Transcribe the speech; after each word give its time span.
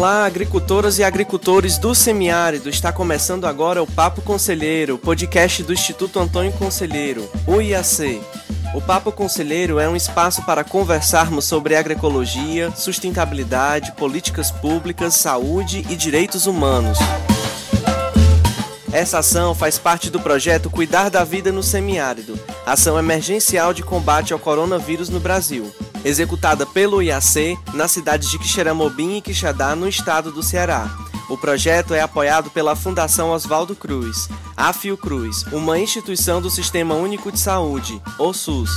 Olá, 0.00 0.24
agricultoras 0.24 0.98
e 0.98 1.04
agricultores 1.04 1.76
do 1.76 1.94
semiárido. 1.94 2.70
Está 2.70 2.90
começando 2.90 3.44
agora 3.44 3.82
o 3.82 3.86
Papo 3.86 4.22
Conselheiro, 4.22 4.96
podcast 4.96 5.62
do 5.62 5.74
Instituto 5.74 6.18
Antônio 6.18 6.50
Conselheiro, 6.52 7.30
o 7.46 7.60
IAC. 7.60 8.18
O 8.74 8.80
Papo 8.80 9.12
Conselheiro 9.12 9.78
é 9.78 9.86
um 9.86 9.94
espaço 9.94 10.42
para 10.46 10.64
conversarmos 10.64 11.44
sobre 11.44 11.76
agroecologia, 11.76 12.70
sustentabilidade, 12.70 13.92
políticas 13.92 14.50
públicas, 14.50 15.12
saúde 15.12 15.84
e 15.90 15.94
direitos 15.94 16.46
humanos. 16.46 16.96
Essa 18.90 19.18
ação 19.18 19.54
faz 19.54 19.76
parte 19.76 20.08
do 20.08 20.18
projeto 20.18 20.70
Cuidar 20.70 21.10
da 21.10 21.24
Vida 21.24 21.52
no 21.52 21.62
Semiárido, 21.62 22.40
ação 22.64 22.98
emergencial 22.98 23.74
de 23.74 23.82
combate 23.82 24.32
ao 24.32 24.38
coronavírus 24.38 25.10
no 25.10 25.20
Brasil, 25.20 25.70
executada 26.04 26.66
pelo 26.66 27.02
IAC 27.02 27.58
nas 27.74 27.90
cidades 27.90 28.30
de 28.30 28.38
Quixeramobim 28.38 29.16
e 29.16 29.20
Quixadá, 29.20 29.74
no 29.74 29.88
estado 29.88 30.30
do 30.30 30.42
Ceará. 30.42 30.90
O 31.28 31.38
projeto 31.38 31.94
é 31.94 32.00
apoiado 32.00 32.50
pela 32.50 32.74
Fundação 32.74 33.30
Oswaldo 33.30 33.76
Cruz, 33.76 34.28
a 34.56 34.72
Fiocruz, 34.72 35.44
uma 35.52 35.78
instituição 35.78 36.42
do 36.42 36.50
Sistema 36.50 36.94
Único 36.94 37.30
de 37.30 37.38
Saúde, 37.38 38.02
o 38.18 38.32
SUS. 38.32 38.70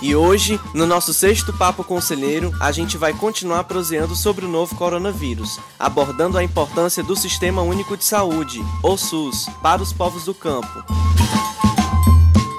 E 0.00 0.14
hoje, 0.14 0.60
no 0.74 0.86
nosso 0.86 1.14
sexto 1.14 1.52
Papo 1.52 1.82
Conselheiro, 1.82 2.54
a 2.60 2.70
gente 2.70 2.98
vai 2.98 3.14
continuar 3.14 3.64
proseando 3.64 4.14
sobre 4.14 4.44
o 4.44 4.48
novo 4.48 4.74
coronavírus, 4.76 5.58
abordando 5.78 6.36
a 6.36 6.44
importância 6.44 7.02
do 7.02 7.16
Sistema 7.16 7.62
Único 7.62 7.96
de 7.96 8.04
Saúde, 8.04 8.62
o 8.82 8.96
SUS, 8.96 9.46
para 9.62 9.82
os 9.82 9.92
povos 9.94 10.24
do 10.24 10.34
campo. 10.34 11.03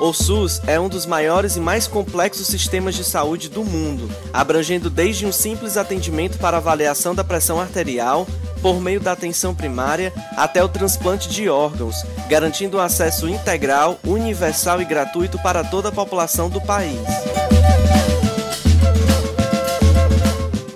O 0.05 0.13
SUS 0.13 0.61
é 0.67 0.79
um 0.79 0.87
dos 0.87 1.03
maiores 1.07 1.55
e 1.55 1.59
mais 1.59 1.87
complexos 1.87 2.45
sistemas 2.45 2.93
de 2.93 3.03
saúde 3.03 3.49
do 3.49 3.65
mundo, 3.65 4.07
abrangendo 4.31 4.87
desde 4.87 5.25
um 5.25 5.31
simples 5.31 5.77
atendimento 5.77 6.37
para 6.37 6.57
avaliação 6.57 7.15
da 7.15 7.23
pressão 7.23 7.59
arterial, 7.59 8.27
por 8.61 8.79
meio 8.79 8.99
da 8.99 9.13
atenção 9.13 9.55
primária, 9.55 10.13
até 10.37 10.63
o 10.63 10.69
transplante 10.69 11.27
de 11.27 11.49
órgãos, 11.49 12.05
garantindo 12.29 12.77
um 12.77 12.79
acesso 12.79 13.27
integral, 13.27 13.97
universal 14.03 14.79
e 14.79 14.85
gratuito 14.85 15.39
para 15.39 15.63
toda 15.63 15.89
a 15.89 15.91
população 15.91 16.51
do 16.51 16.61
país. 16.61 16.99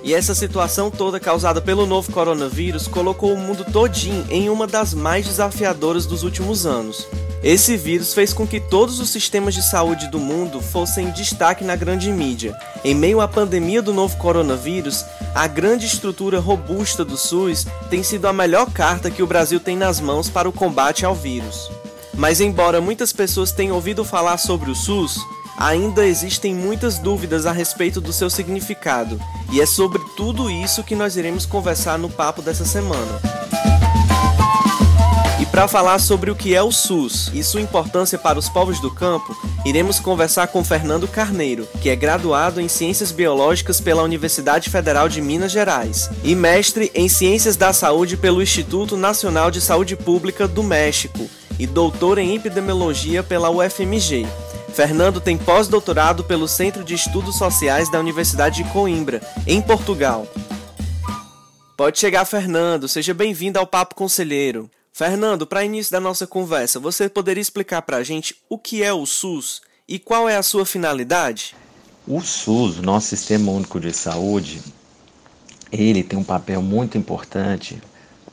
E 0.02 0.12
essa 0.12 0.34
situação 0.34 0.90
toda 0.90 1.20
causada 1.20 1.62
pelo 1.62 1.86
novo 1.86 2.12
coronavírus 2.12 2.88
colocou 2.88 3.32
o 3.36 3.38
mundo 3.38 3.64
todinho 3.64 4.26
em 4.32 4.50
uma 4.50 4.66
das 4.66 4.96
mais 4.96 5.28
desafiadoras 5.28 6.08
dos 6.08 6.24
últimos 6.24 6.66
anos. 6.66 7.08
Esse 7.42 7.78
vírus 7.78 8.14
fez 8.14 8.34
com 8.34 8.46
que 8.46 8.60
todos 8.60 9.00
os 9.00 9.10
sistemas 9.10 9.54
de 9.54 9.64
saúde 9.64 10.08
do 10.08 10.20
mundo 10.20 10.62
fossem 10.62 11.10
destaque 11.12 11.64
na 11.64 11.76
grande 11.76 12.12
mídia. 12.12 12.58
Em 12.84 12.94
meio 12.94 13.22
à 13.22 13.28
pandemia 13.30 13.82
do 13.82 13.94
novo 13.94 14.18
coronavírus, 14.18 15.06
a 15.34 15.48
grande 15.48 15.86
estrutura 15.86 16.40
robusta 16.40 17.06
do 17.06 17.16
SUS 17.16 17.66
tem 17.90 18.04
sido 18.04 18.28
a 18.28 18.34
melhor 18.34 18.70
carta 18.72 19.10
que 19.10 19.24
o 19.24 19.28
Brasil 19.28 19.60
tem 19.60 19.78
nas 19.78 20.02
mãos 20.02 20.30
para 20.30 20.50
o 20.50 20.54
combate 20.54 21.06
ao 21.06 21.16
vírus. 21.16 21.72
Mas, 22.14 22.42
embora 22.42 22.82
muitas 22.82 23.14
pessoas 23.14 23.54
tenham 23.54 23.76
ouvido 23.76 24.04
falar 24.04 24.38
sobre 24.38 24.70
o 24.70 24.76
SUS, 24.76 25.18
ainda 25.58 26.06
existem 26.06 26.54
muitas 26.54 27.00
dúvidas 27.00 27.46
a 27.46 27.54
respeito 27.54 28.02
do 28.02 28.12
seu 28.12 28.30
significado, 28.30 29.18
e 29.54 29.62
é 29.62 29.66
sobre 29.66 30.02
tudo 30.18 30.50
isso 30.50 30.84
que 30.84 30.96
nós 30.96 31.16
iremos 31.16 31.46
conversar 31.46 31.98
no 31.98 32.10
papo 32.10 32.42
dessa 32.42 32.66
semana. 32.66 33.22
Para 35.52 35.68
falar 35.68 36.00
sobre 36.00 36.30
o 36.30 36.36
que 36.36 36.54
é 36.54 36.62
o 36.62 36.72
SUS 36.72 37.32
e 37.34 37.44
sua 37.44 37.60
importância 37.60 38.18
para 38.18 38.38
os 38.38 38.48
povos 38.48 38.80
do 38.80 38.94
campo, 38.94 39.36
iremos 39.66 40.00
conversar 40.00 40.48
com 40.48 40.64
Fernando 40.64 41.08
Carneiro, 41.08 41.68
que 41.82 41.90
é 41.90 41.96
graduado 41.96 42.62
em 42.62 42.68
Ciências 42.68 43.12
Biológicas 43.12 43.82
pela 43.82 44.04
Universidade 44.04 44.70
Federal 44.70 45.10
de 45.10 45.22
Minas 45.22 45.52
Gerais 45.52 46.10
e 46.24 46.36
mestre 46.36 46.92
em 46.94 47.10
Ciências 47.10 47.58
da 47.58 47.74
Saúde 47.74 48.16
pelo 48.16 48.42
Instituto 48.44 48.96
Nacional 48.96 49.50
de 49.50 49.60
Saúde 49.60 49.96
Pública 49.96 50.48
do 50.48 50.62
México 50.62 51.28
e 51.58 51.66
doutor 51.66 52.20
em 52.20 52.36
Epidemiologia 52.36 53.24
pela 53.24 53.50
UFMG. 53.50 54.28
Fernando 54.74 55.20
tem 55.20 55.36
pós-doutorado 55.36 56.24
pelo 56.24 56.48
Centro 56.48 56.84
de 56.84 56.94
Estudos 56.94 57.38
Sociais 57.38 57.92
da 57.92 58.00
Universidade 58.00 58.64
de 58.64 58.70
Coimbra, 58.70 59.20
em 59.48 59.62
Portugal. 59.62 60.28
Pode 61.76 61.98
chegar, 61.98 62.24
Fernando. 62.26 62.88
Seja 62.88 63.14
bem-vindo 63.14 63.58
ao 63.58 63.66
Papo 63.66 63.96
Conselheiro. 63.96 64.70
Fernando, 65.00 65.48
para 65.48 65.64
início 65.64 65.94
da 65.94 66.00
nossa 66.02 66.28
conversa, 66.28 66.78
você 66.78 67.08
poderia 67.08 67.40
explicar 67.40 67.82
para 67.84 67.96
a 67.96 68.04
gente 68.04 68.36
o 68.50 68.58
que 68.58 68.84
é 68.84 68.92
o 68.92 69.06
SUS 69.06 69.62
e 69.88 69.98
qual 69.98 70.28
é 70.28 70.36
a 70.36 70.44
sua 70.44 70.66
finalidade? 70.66 71.56
O 72.06 72.20
SUS, 72.20 72.80
o 72.80 72.82
nosso 72.82 73.08
Sistema 73.08 73.50
Único 73.50 73.80
de 73.80 73.94
Saúde, 73.94 74.62
ele 75.72 76.04
tem 76.04 76.20
um 76.20 76.24
papel 76.24 76.62
muito 76.62 76.98
importante 76.98 77.82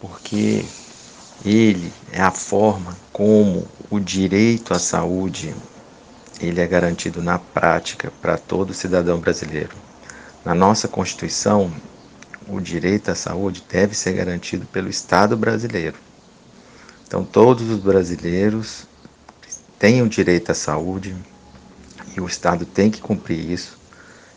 porque 0.01 0.65
ele 1.45 1.93
é 2.11 2.21
a 2.21 2.33
forma 2.33 2.97
como 3.13 3.69
o 3.89 4.01
direito 4.01 4.75
à 4.75 4.81
saúde 4.81 5.55
ele 6.41 6.61
é 6.61 6.67
garantido 6.67 7.23
na 7.23 7.39
prática 7.39 8.13
para 8.21 8.37
todo 8.37 8.75
cidadão 8.75 9.21
brasileiro. 9.21 9.77
Na 10.45 10.53
nossa 10.53 10.89
Constituição, 10.89 11.73
o 12.49 12.61
direito 12.61 13.09
à 13.13 13.15
saúde 13.15 13.63
deve 13.71 13.95
ser 13.95 14.15
garantido 14.15 14.67
pelo 14.67 14.89
Estado 14.89 15.37
brasileiro. 15.37 16.05
Então, 17.07 17.25
todos 17.25 17.71
os 17.71 17.79
brasileiros 17.79 18.85
têm 19.79 20.03
o 20.03 20.09
direito 20.09 20.51
à 20.51 20.55
saúde 20.55 21.15
e 22.17 22.21
o 22.21 22.27
Estado 22.27 22.67
tem 22.67 22.91
que 22.91 23.01
cumprir 23.01 23.51
isso 23.51 23.79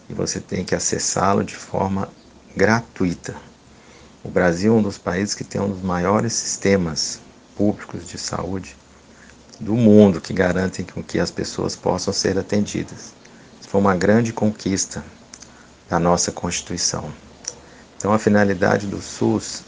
e 0.07 0.13
você 0.13 0.39
tem 0.39 0.63
que 0.63 0.75
acessá-lo 0.75 1.43
de 1.43 1.55
forma 1.55 2.09
gratuita. 2.55 3.35
O 4.23 4.29
Brasil 4.29 4.73
é 4.73 4.77
um 4.77 4.81
dos 4.81 4.97
países 4.97 5.33
que 5.33 5.43
tem 5.43 5.59
um 5.59 5.69
dos 5.69 5.81
maiores 5.81 6.33
sistemas 6.33 7.19
públicos 7.55 8.07
de 8.07 8.17
saúde 8.17 8.75
do 9.59 9.75
mundo 9.75 10.21
que 10.21 10.33
garantem 10.33 10.85
que 10.85 11.19
as 11.19 11.31
pessoas 11.31 11.75
possam 11.75 12.13
ser 12.13 12.37
atendidas. 12.37 13.13
Isso 13.59 13.69
foi 13.69 13.81
uma 13.81 13.95
grande 13.95 14.31
conquista 14.31 15.03
da 15.89 15.99
nossa 15.99 16.31
Constituição. 16.31 17.11
Então, 17.97 18.13
a 18.13 18.19
finalidade 18.19 18.85
do 18.85 19.01
SUS 19.01 19.63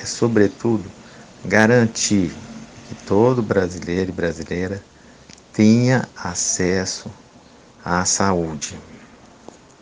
é, 0.00 0.06
sobretudo, 0.06 0.84
garantir 1.44 2.32
que 2.88 2.94
todo 3.06 3.42
brasileiro 3.42 4.10
e 4.10 4.14
brasileira 4.14 4.82
tenha 5.52 6.08
acesso 6.16 7.10
à 7.84 8.04
saúde, 8.04 8.78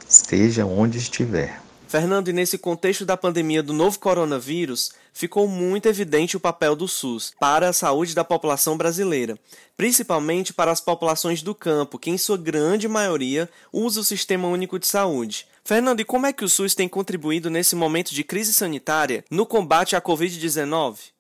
esteja 0.09 0.65
onde 0.65 0.99
estiver. 0.99 1.61
Fernando, 1.89 2.29
e 2.29 2.33
nesse 2.33 2.59
contexto 2.59 3.05
da 3.07 3.17
pandemia 3.17 3.63
do 3.63 3.73
novo 3.73 3.99
coronavírus, 3.99 4.91
ficou 5.15 5.47
muito 5.47 5.87
evidente 5.87 6.37
o 6.37 6.41
papel 6.41 6.75
do 6.75 6.89
SUS 6.89 7.33
para 7.39 7.69
a 7.69 7.73
saúde 7.73 8.15
da 8.15 8.25
população 8.25 8.77
brasileira, 8.77 9.39
principalmente 9.77 10.53
para 10.53 10.73
as 10.73 10.81
populações 10.81 11.43
do 11.43 11.55
campo, 11.55 11.99
que 11.99 12.11
em 12.11 12.19
sua 12.19 12.37
grande 12.37 12.89
maioria 12.89 13.49
usa 13.73 14.01
o 14.01 14.05
Sistema 14.05 14.49
Único 14.49 14.79
de 14.79 14.87
Saúde. 14.87 15.47
Fernando, 15.65 16.01
e 16.01 16.05
como 16.05 16.27
é 16.27 16.33
que 16.33 16.45
o 16.45 16.49
SUS 16.49 16.75
tem 16.75 16.89
contribuído 16.89 17.49
nesse 17.49 17.77
momento 17.77 18.15
de 18.15 18.25
crise 18.25 18.53
sanitária 18.53 19.25
no 19.31 19.47
combate 19.47 19.95
à 19.95 20.01
Covid-19? 20.01 21.16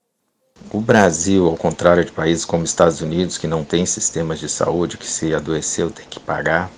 O 0.71 0.81
Brasil, 0.81 1.47
ao 1.47 1.56
contrário 1.56 2.05
de 2.05 2.11
países 2.11 2.44
como 2.44 2.65
Estados 2.65 3.00
Unidos, 3.00 3.39
que 3.39 3.47
não 3.47 3.65
tem 3.65 3.87
sistemas 3.87 4.41
de 4.41 4.49
saúde, 4.49 4.99
que 4.99 5.06
se 5.06 5.33
adoeceu 5.33 5.91
tem 5.91 6.05
que 6.09 6.19
pagar, 6.19 6.71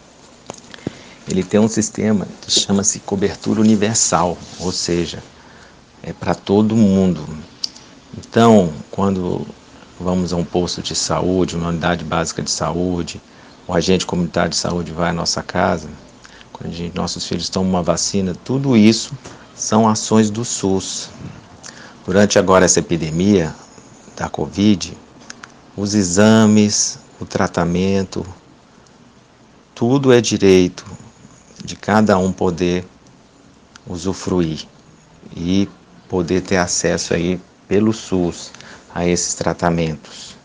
ele 1.27 1.43
tem 1.43 1.59
um 1.59 1.69
sistema 1.69 2.27
que 2.43 2.51
chama-se 2.51 3.01
cobertura 3.01 3.61
universal, 3.61 4.37
ou 4.61 4.73
seja, 4.73 5.23
é 6.03 6.13
para 6.13 6.35
todo 6.35 6.77
mundo. 6.77 7.27
Então, 8.17 8.73
quando 8.91 9.47
vamos 9.99 10.33
a 10.33 10.37
um 10.37 10.45
posto 10.45 10.83
de 10.83 10.95
saúde, 10.95 11.57
uma 11.57 11.71
unidade 11.71 12.05
básica 12.05 12.43
de 12.43 12.51
saúde, 12.51 13.21
o 13.67 13.75
agente 13.75 14.07
comunitário 14.07 14.51
de 14.51 14.57
saúde 14.57 14.93
vai 14.93 15.11
à 15.11 15.13
nossa 15.13 15.43
casa, 15.43 15.89
quando 16.53 16.73
gente, 16.73 16.95
nossos 16.95 17.27
filhos 17.27 17.49
tomam 17.49 17.71
uma 17.71 17.83
vacina, 17.83 18.35
tudo 18.45 18.77
isso 18.77 19.13
são 19.55 19.89
ações 19.89 20.31
do 20.31 20.45
SUS. 20.45 21.11
Durante 22.05 22.39
agora 22.39 22.65
essa 22.65 22.81
epidemia 22.81 23.55
da 24.19 24.29
Covid, 24.29 24.99
os 25.77 25.95
exames, 25.95 26.99
o 27.21 27.25
tratamento, 27.25 28.27
tudo 29.77 30.13
é 30.13 30.21
direito 30.21 30.85
de 31.65 31.77
cada 31.77 32.19
um 32.19 32.33
poder 32.33 32.85
usufruir 33.87 34.67
e 35.37 35.69
poder 36.09 36.41
ter 36.41 36.57
acesso 36.57 37.15
aí 37.15 37.41
pelo 37.69 37.93
SUS 37.93 38.51
a 38.93 39.07
esses 39.07 39.35
tratamentos. 39.35 40.37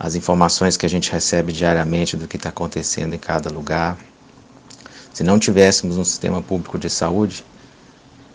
As 0.00 0.14
informações 0.14 0.76
que 0.78 0.86
a 0.86 0.88
gente 0.88 1.12
recebe 1.12 1.52
diariamente 1.52 2.16
do 2.16 2.26
que 2.26 2.36
está 2.36 2.48
acontecendo 2.48 3.14
em 3.14 3.18
cada 3.18 3.50
lugar. 3.50 3.98
Se 5.12 5.22
não 5.22 5.38
tivéssemos 5.38 5.98
um 5.98 6.04
sistema 6.04 6.40
público 6.40 6.78
de 6.78 6.88
saúde, 6.88 7.44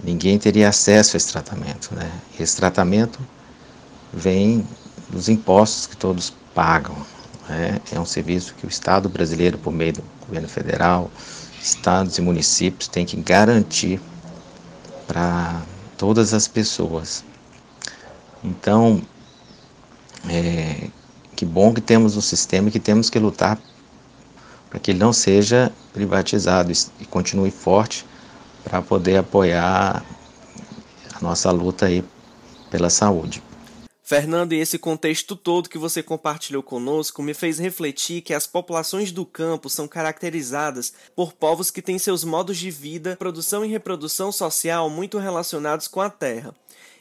ninguém 0.03 0.37
teria 0.37 0.69
acesso 0.69 1.15
a 1.15 1.17
esse 1.17 1.31
tratamento. 1.31 1.93
Né? 1.95 2.11
Esse 2.39 2.55
tratamento 2.55 3.19
vem 4.13 4.65
dos 5.09 5.29
impostos 5.29 5.87
que 5.87 5.97
todos 5.97 6.33
pagam. 6.53 6.95
Né? 7.47 7.79
É 7.91 7.99
um 7.99 8.05
serviço 8.05 8.53
que 8.55 8.65
o 8.65 8.69
Estado 8.69 9.09
brasileiro, 9.09 9.57
por 9.57 9.71
meio 9.71 9.93
do 9.93 10.03
governo 10.25 10.47
federal, 10.47 11.09
estados 11.61 12.17
e 12.17 12.21
municípios 12.21 12.87
têm 12.87 13.05
que 13.05 13.17
garantir 13.17 13.99
para 15.07 15.61
todas 15.97 16.33
as 16.33 16.47
pessoas. 16.47 17.23
Então, 18.43 19.01
é, 20.29 20.87
que 21.35 21.45
bom 21.45 21.73
que 21.73 21.81
temos 21.81 22.15
um 22.15 22.21
sistema 22.21 22.69
e 22.69 22.71
que 22.71 22.79
temos 22.79 23.09
que 23.09 23.19
lutar 23.19 23.59
para 24.69 24.79
que 24.79 24.91
ele 24.91 24.99
não 24.99 25.11
seja 25.11 25.71
privatizado 25.91 26.71
e 26.99 27.05
continue 27.05 27.49
forte 27.49 28.05
para 28.63 28.81
poder 28.81 29.17
apoiar 29.17 30.03
a 31.13 31.21
nossa 31.21 31.49
luta 31.51 31.87
aí 31.87 32.03
pela 32.69 32.89
saúde. 32.89 33.41
Fernando, 34.09 34.53
e 34.53 34.59
esse 34.59 34.79
contexto 34.79 35.35
todo 35.35 35.69
que 35.69 35.77
você 35.77 36.01
compartilhou 36.01 36.63
conosco 36.63 37.21
me 37.21 37.31
fez 37.31 37.59
refletir 37.59 38.23
que 38.23 38.33
as 38.33 38.47
populações 38.47 39.11
do 39.11 39.23
campo 39.23 39.69
são 39.69 39.87
caracterizadas 39.87 40.91
por 41.15 41.31
povos 41.31 41.69
que 41.69 41.79
têm 41.79 41.99
seus 41.99 42.23
modos 42.23 42.57
de 42.57 42.71
vida, 42.71 43.15
produção 43.19 43.63
e 43.63 43.67
reprodução 43.67 44.31
social 44.31 44.89
muito 44.89 45.19
relacionados 45.19 45.87
com 45.87 46.01
a 46.01 46.09
terra. 46.09 46.55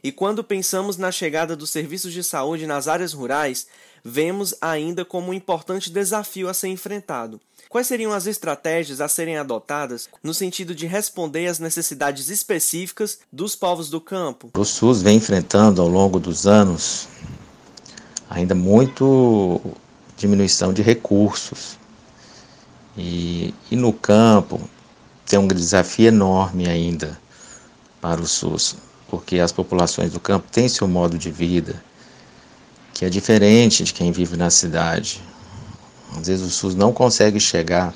E 0.04 0.12
quando 0.12 0.44
pensamos 0.44 0.98
na 0.98 1.10
chegada 1.10 1.56
dos 1.56 1.70
serviços 1.70 2.12
de 2.12 2.22
saúde 2.22 2.66
nas 2.66 2.86
áreas 2.86 3.14
rurais, 3.14 3.66
vemos 4.04 4.54
ainda 4.60 5.04
como 5.04 5.30
um 5.30 5.34
importante 5.34 5.90
desafio 5.90 6.48
a 6.48 6.54
ser 6.54 6.68
enfrentado. 6.68 7.40
Quais 7.68 7.86
seriam 7.86 8.12
as 8.12 8.26
estratégias 8.26 9.00
a 9.00 9.08
serem 9.08 9.36
adotadas 9.36 10.08
no 10.22 10.32
sentido 10.32 10.74
de 10.74 10.86
responder 10.86 11.46
às 11.46 11.58
necessidades 11.58 12.30
específicas 12.30 13.18
dos 13.30 13.54
povos 13.54 13.90
do 13.90 14.00
campo? 14.00 14.50
O 14.56 14.64
SUS 14.64 15.02
vem 15.02 15.16
enfrentando 15.16 15.82
ao 15.82 15.88
longo 15.88 16.18
dos 16.18 16.46
anos 16.46 17.08
ainda 18.28 18.54
muito 18.54 19.60
diminuição 20.16 20.72
de 20.72 20.82
recursos. 20.82 21.78
E, 22.96 23.54
e 23.70 23.76
no 23.76 23.92
campo 23.92 24.60
tem 25.24 25.38
um 25.38 25.46
desafio 25.46 26.08
enorme 26.08 26.68
ainda 26.68 27.18
para 28.00 28.20
o 28.20 28.26
SUS, 28.26 28.76
porque 29.08 29.38
as 29.38 29.52
populações 29.52 30.12
do 30.12 30.20
campo 30.20 30.48
têm 30.50 30.68
seu 30.68 30.88
modo 30.88 31.18
de 31.18 31.30
vida 31.30 31.82
que 32.98 33.04
é 33.04 33.08
diferente 33.08 33.84
de 33.84 33.94
quem 33.94 34.10
vive 34.10 34.36
na 34.36 34.50
cidade. 34.50 35.22
Às 36.16 36.26
vezes 36.26 36.44
o 36.44 36.50
SUS 36.50 36.74
não 36.74 36.92
consegue 36.92 37.38
chegar 37.38 37.94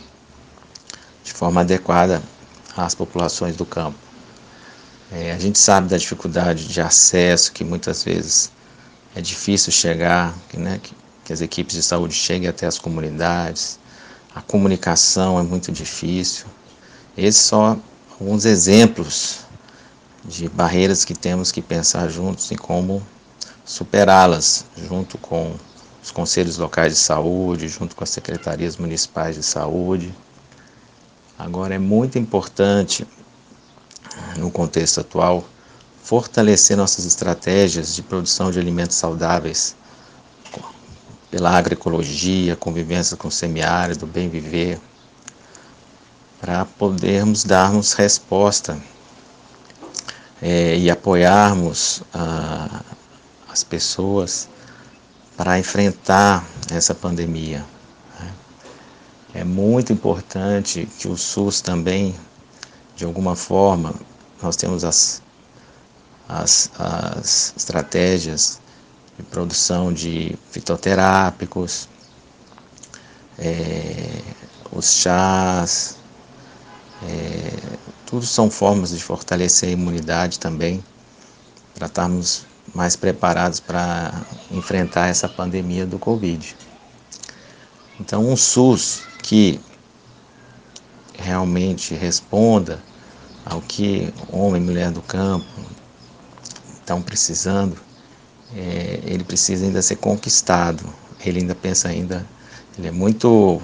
de 1.24 1.32
forma 1.32 1.62
adequada 1.62 2.22
às 2.76 2.94
populações 2.94 3.56
do 3.56 3.66
campo. 3.66 3.98
É, 5.10 5.32
a 5.32 5.38
gente 5.40 5.58
sabe 5.58 5.88
da 5.88 5.96
dificuldade 5.96 6.68
de 6.68 6.80
acesso, 6.80 7.50
que 7.50 7.64
muitas 7.64 8.04
vezes 8.04 8.52
é 9.16 9.20
difícil 9.20 9.72
chegar, 9.72 10.32
que, 10.48 10.56
né, 10.56 10.78
que, 10.80 10.94
que 11.24 11.32
as 11.32 11.40
equipes 11.40 11.74
de 11.74 11.82
saúde 11.82 12.14
cheguem 12.14 12.48
até 12.48 12.64
as 12.64 12.78
comunidades, 12.78 13.80
a 14.32 14.40
comunicação 14.40 15.36
é 15.36 15.42
muito 15.42 15.72
difícil. 15.72 16.46
Esses 17.16 17.42
são 17.42 17.82
alguns 18.20 18.44
exemplos 18.44 19.40
de 20.24 20.48
barreiras 20.48 21.04
que 21.04 21.12
temos 21.12 21.50
que 21.50 21.60
pensar 21.60 22.08
juntos 22.08 22.52
em 22.52 22.56
como 22.56 23.04
superá-las, 23.64 24.66
junto 24.76 25.18
com 25.18 25.54
os 26.02 26.10
conselhos 26.10 26.58
locais 26.58 26.94
de 26.94 26.98
saúde, 26.98 27.68
junto 27.68 27.94
com 27.94 28.02
as 28.02 28.10
secretarias 28.10 28.76
municipais 28.76 29.36
de 29.36 29.42
saúde. 29.42 30.12
Agora, 31.38 31.74
é 31.74 31.78
muito 31.78 32.18
importante, 32.18 33.06
no 34.36 34.50
contexto 34.50 35.00
atual, 35.00 35.44
fortalecer 36.02 36.76
nossas 36.76 37.04
estratégias 37.04 37.94
de 37.94 38.02
produção 38.02 38.50
de 38.50 38.58
alimentos 38.58 38.96
saudáveis 38.96 39.76
pela 41.30 41.50
agroecologia, 41.50 42.56
convivência 42.56 43.16
com 43.16 43.28
o 43.28 43.30
semiárido, 43.30 44.06
bem 44.06 44.28
viver, 44.28 44.78
para 46.40 46.64
podermos 46.64 47.44
darmos 47.44 47.92
resposta 47.92 48.76
é, 50.42 50.76
e 50.76 50.90
apoiarmos 50.90 52.02
a, 52.12 52.82
as 53.52 53.62
pessoas 53.62 54.48
para 55.36 55.58
enfrentar 55.58 56.44
essa 56.70 56.94
pandemia. 56.94 57.64
Né? 58.18 58.32
É 59.34 59.44
muito 59.44 59.92
importante 59.92 60.88
que 60.98 61.06
o 61.06 61.16
SUS 61.16 61.60
também, 61.60 62.14
de 62.96 63.04
alguma 63.04 63.36
forma, 63.36 63.94
nós 64.42 64.56
temos 64.56 64.84
as, 64.84 65.22
as, 66.28 66.70
as 66.78 67.52
estratégias 67.56 68.58
de 69.18 69.22
produção 69.24 69.92
de 69.92 70.36
fitoterápicos, 70.50 71.88
é, 73.38 74.22
os 74.72 74.92
chás, 74.92 75.96
é, 77.02 77.76
tudo 78.06 78.24
são 78.24 78.50
formas 78.50 78.90
de 78.90 79.02
fortalecer 79.02 79.68
a 79.68 79.72
imunidade 79.72 80.38
também, 80.38 80.82
para 81.74 81.86
estarmos 81.86 82.46
mais 82.74 82.96
preparados 82.96 83.60
para 83.60 84.22
enfrentar 84.50 85.08
essa 85.08 85.28
pandemia 85.28 85.86
do 85.86 85.98
Covid. 85.98 86.56
Então, 88.00 88.26
um 88.26 88.36
SUS 88.36 89.02
que 89.22 89.60
realmente 91.14 91.94
responda 91.94 92.82
ao 93.44 93.60
que 93.60 94.12
homem 94.28 94.62
e 94.62 94.64
mulher 94.64 94.90
do 94.90 95.02
campo 95.02 95.46
estão 96.74 97.02
precisando, 97.02 97.76
é, 98.54 99.00
ele 99.04 99.24
precisa 99.24 99.64
ainda 99.64 99.82
ser 99.82 99.96
conquistado. 99.96 100.84
Ele 101.24 101.40
ainda 101.40 101.54
pensa 101.54 101.88
ainda, 101.88 102.26
ele 102.76 102.88
é 102.88 102.90
muito 102.90 103.60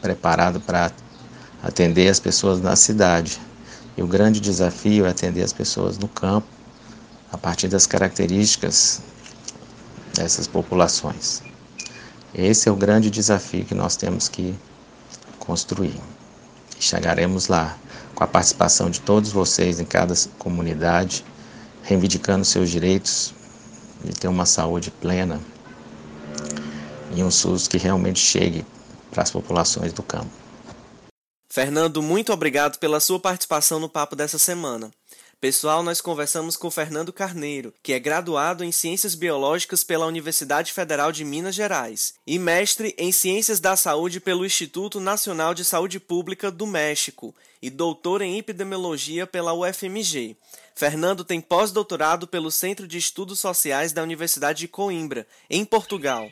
preparado 0.00 0.60
para 0.60 0.90
atender 1.62 2.08
as 2.08 2.18
pessoas 2.18 2.60
na 2.60 2.76
cidade. 2.76 3.40
E 3.96 4.02
o 4.02 4.06
grande 4.06 4.40
desafio 4.40 5.04
é 5.04 5.10
atender 5.10 5.42
as 5.42 5.52
pessoas 5.52 5.98
no 5.98 6.08
campo 6.08 6.59
a 7.32 7.38
partir 7.38 7.68
das 7.68 7.86
características 7.86 9.00
dessas 10.14 10.46
populações. 10.46 11.42
Esse 12.34 12.68
é 12.68 12.72
o 12.72 12.76
grande 12.76 13.10
desafio 13.10 13.64
que 13.64 13.74
nós 13.74 13.96
temos 13.96 14.28
que 14.28 14.54
construir. 15.38 15.98
Chegaremos 16.78 17.48
lá 17.48 17.76
com 18.14 18.24
a 18.24 18.26
participação 18.26 18.90
de 18.90 19.00
todos 19.00 19.32
vocês 19.32 19.80
em 19.80 19.84
cada 19.84 20.14
comunidade, 20.38 21.24
reivindicando 21.82 22.44
seus 22.44 22.70
direitos 22.70 23.34
de 24.04 24.12
ter 24.12 24.28
uma 24.28 24.46
saúde 24.46 24.90
plena 24.90 25.40
e 27.14 27.22
um 27.22 27.30
SUS 27.30 27.66
que 27.66 27.76
realmente 27.76 28.20
chegue 28.20 28.64
para 29.10 29.22
as 29.22 29.30
populações 29.30 29.92
do 29.92 30.02
campo. 30.02 30.30
Fernando, 31.52 32.00
muito 32.00 32.32
obrigado 32.32 32.78
pela 32.78 33.00
sua 33.00 33.18
participação 33.18 33.80
no 33.80 33.88
papo 33.88 34.14
dessa 34.14 34.38
semana. 34.38 34.90
Pessoal, 35.40 35.82
nós 35.82 36.02
conversamos 36.02 36.54
com 36.54 36.70
Fernando 36.70 37.14
Carneiro, 37.14 37.72
que 37.82 37.94
é 37.94 37.98
graduado 37.98 38.62
em 38.62 38.70
Ciências 38.70 39.14
Biológicas 39.14 39.82
pela 39.82 40.04
Universidade 40.04 40.70
Federal 40.70 41.10
de 41.10 41.24
Minas 41.24 41.54
Gerais 41.54 42.12
e 42.26 42.38
mestre 42.38 42.94
em 42.98 43.10
Ciências 43.10 43.58
da 43.58 43.74
Saúde 43.74 44.20
pelo 44.20 44.44
Instituto 44.44 45.00
Nacional 45.00 45.54
de 45.54 45.64
Saúde 45.64 45.98
Pública 45.98 46.50
do 46.50 46.66
México 46.66 47.34
e 47.62 47.70
doutor 47.70 48.20
em 48.20 48.36
Epidemiologia 48.36 49.26
pela 49.26 49.54
UFMG. 49.54 50.36
Fernando 50.74 51.24
tem 51.24 51.40
pós-doutorado 51.40 52.26
pelo 52.26 52.50
Centro 52.50 52.86
de 52.86 52.98
Estudos 52.98 53.40
Sociais 53.40 53.94
da 53.94 54.02
Universidade 54.02 54.58
de 54.58 54.68
Coimbra, 54.68 55.26
em 55.48 55.64
Portugal. 55.64 56.28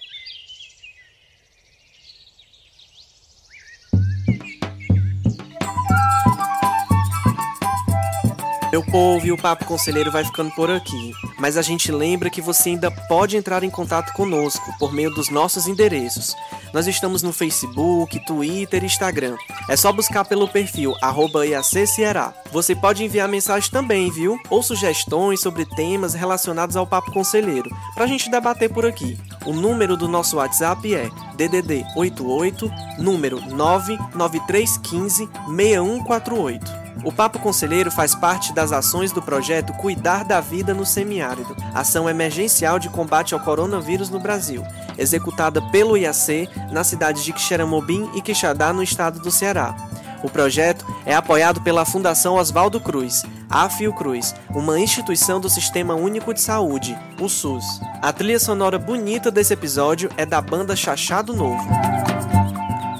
Meu 8.71 8.85
povo 8.85 9.27
e 9.27 9.33
o 9.33 9.37
Papo 9.37 9.65
Conselheiro 9.65 10.13
vai 10.13 10.23
ficando 10.23 10.51
por 10.51 10.71
aqui, 10.71 11.15
mas 11.39 11.57
a 11.57 11.63
gente 11.63 11.91
lembra 11.91 12.29
que 12.29 12.43
você 12.43 12.69
ainda 12.69 12.91
pode 12.91 13.35
entrar 13.35 13.65
em 13.65 13.71
contato 13.71 14.13
conosco 14.13 14.75
por 14.79 14.93
meio 14.93 15.11
dos 15.11 15.31
nossos 15.31 15.67
endereços. 15.67 16.37
Nós 16.75 16.87
estamos 16.87 17.23
no 17.23 17.33
Facebook, 17.33 18.21
Twitter 18.27 18.83
e 18.83 18.87
Instagram. 18.87 19.37
É 19.71 19.75
só 19.77 19.91
buscar 19.91 20.27
pelo 20.27 20.47
perfil 20.47 20.93
@iacceará. 21.01 22.35
Você 22.53 22.77
pode 22.77 23.03
enviar 23.03 23.27
mensagem 23.27 23.71
também, 23.71 24.11
viu? 24.11 24.39
Ou 24.51 24.63
sugestões 24.63 25.41
sobre 25.41 25.65
temas 25.65 26.13
relacionados 26.13 26.77
ao 26.77 26.87
Papo 26.87 27.11
Conselheiro, 27.11 27.71
para 27.95 28.05
a 28.05 28.09
gente 28.09 28.31
debater 28.31 28.71
por 28.71 28.85
aqui. 28.85 29.19
O 29.47 29.53
número 29.55 29.97
do 29.97 30.07
nosso 30.07 30.37
WhatsApp 30.37 30.95
é 30.95 31.11
DDD 31.37 31.87
88 31.97 32.71
número 32.99 33.41
99315 33.41 35.27
6148. 35.47 36.88
O 37.05 37.13
Papo 37.13 37.39
Conselheiro 37.39 37.91
faz 37.91 38.15
parte 38.15 38.53
das 38.53 38.73
ações 38.73 39.13
do 39.13 39.23
projeto 39.23 39.73
Cuidar 39.75 40.25
da 40.25 40.41
Vida 40.41 40.75
no 40.75 40.85
Semiárido, 40.85 41.57
ação 41.75 42.09
emergencial 42.09 42.79
de 42.79 42.89
combate 42.89 43.35
ao 43.35 43.41
coronavírus 43.41 44.11
no 44.11 44.19
Brasil, 44.19 44.65
executada 44.97 45.63
pelo 45.71 45.97
IAC 45.97 46.49
nas 46.73 46.89
cidades 46.89 47.25
de 47.25 47.33
Quixeramobim 47.33 48.11
e 48.15 48.21
Quixadá, 48.21 48.73
no 48.73 48.83
estado 48.83 49.21
do 49.21 49.31
Ceará. 49.31 49.75
O 50.23 50.29
projeto 50.29 50.85
é 51.07 51.15
apoiado 51.15 51.61
pela 51.61 51.85
Fundação 51.85 52.35
Oswaldo 52.35 52.81
Cruz, 52.81 53.25
a 53.49 53.69
Fiocruz, 53.71 54.35
uma 54.51 54.79
instituição 54.79 55.41
do 55.41 55.49
Sistema 55.49 55.95
Único 55.95 56.35
de 56.35 56.41
Saúde, 56.41 56.99
o 57.21 57.29
SUS. 57.29 57.65
A 58.03 58.13
trilha 58.13 58.41
sonora 58.41 58.79
bonita 58.79 59.31
desse 59.31 59.55
episódio 59.55 60.11
é 60.17 60.27
da 60.27 60.41
banda 60.41 60.75
Chachado 60.75 61.35
Novo. 61.35 61.65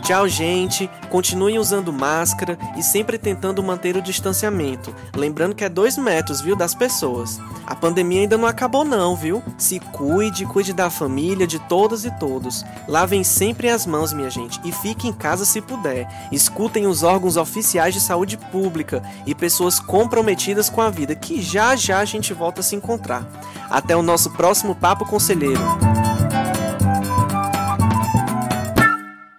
Tchau, 0.09 0.27
gente. 0.27 0.89
Continuem 1.11 1.59
usando 1.59 1.93
máscara 1.93 2.59
e 2.79 2.83
sempre 2.83 3.19
tentando 3.19 3.63
manter 3.63 3.95
o 3.95 4.01
distanciamento. 4.01 4.95
Lembrando 5.15 5.55
que 5.55 5.63
é 5.63 5.69
dois 5.69 5.99
metros, 5.99 6.41
viu, 6.41 6.57
das 6.57 6.75
pessoas. 6.75 7.39
A 7.67 7.77
pandemia 7.77 8.23
ainda 8.23 8.39
não 8.39 8.49
acabou, 8.49 8.87
não, 8.87 9.15
viu? 9.15 9.43
Se 9.59 9.79
cuide, 9.79 10.47
cuide 10.47 10.73
da 10.73 10.89
família, 10.89 11.47
de 11.47 11.59
todas 11.59 12.07
e 12.07 12.11
todos. 12.19 12.65
Lavem 12.89 13.23
sempre 13.23 13.69
as 13.69 13.85
mãos, 13.85 14.15
minha 14.15 14.31
gente, 14.31 14.59
e 14.65 14.73
fique 14.73 15.07
em 15.07 15.13
casa 15.13 15.45
se 15.45 15.61
puder. 15.61 16.09
Escutem 16.33 16.87
os 16.87 17.03
órgãos 17.03 17.37
oficiais 17.37 17.93
de 17.93 18.01
saúde 18.01 18.39
pública 18.39 19.03
e 19.27 19.35
pessoas 19.35 19.79
comprometidas 19.79 20.71
com 20.71 20.81
a 20.81 20.89
vida, 20.89 21.15
que 21.15 21.43
já 21.43 21.77
já 21.77 21.99
a 21.99 22.07
gente 22.07 22.33
volta 22.33 22.63
a 22.63 22.65
se 22.65 22.75
encontrar. 22.75 23.27
Até 23.69 23.95
o 23.95 24.03
nosso 24.03 24.31
próximo 24.31 24.75
Papo 24.75 25.05
Conselheiro. 25.05 26.08